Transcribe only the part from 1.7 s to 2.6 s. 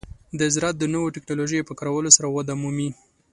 کارولو سره وده